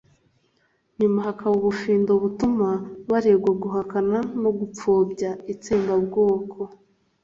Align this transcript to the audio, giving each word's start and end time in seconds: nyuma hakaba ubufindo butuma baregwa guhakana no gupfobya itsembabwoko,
nyuma 0.99 1.19
hakaba 1.27 1.53
ubufindo 1.57 2.11
butuma 2.23 2.69
baregwa 3.09 3.51
guhakana 3.61 4.17
no 4.41 4.51
gupfobya 4.59 5.29
itsembabwoko, 5.53 6.59